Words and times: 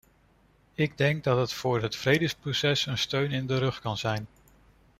Ik 0.73 0.97
denk 0.97 1.23
dat 1.23 1.35
dat 1.37 1.53
voor 1.53 1.81
het 1.81 1.95
vredesproces 1.95 2.85
een 2.85 2.97
steun 2.97 3.31
in 3.31 3.47
de 3.47 3.57
rug 3.57 3.79
kan 3.79 3.97
zijn. 3.97 4.27